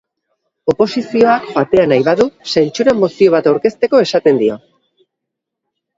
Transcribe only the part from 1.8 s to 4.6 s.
nahi badu, zentsura mozio bat aurkezteko esaten dio.